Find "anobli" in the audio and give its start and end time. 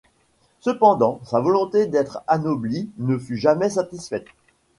2.25-2.89